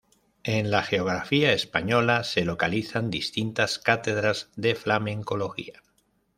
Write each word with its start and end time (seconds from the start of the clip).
En 0.43 0.71
la 0.71 0.81
geografía 0.81 1.53
española 1.53 2.23
se 2.23 2.43
localizan 2.43 3.11
distintas 3.11 3.77
cátedras 3.77 4.49
de 4.55 4.73
flamencología. 4.73 5.83